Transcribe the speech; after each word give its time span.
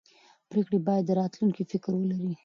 پرېکړې 0.49 0.79
باید 0.87 1.03
د 1.05 1.11
راتلونکي 1.19 1.63
فکر 1.71 1.91
ولري 1.97 2.33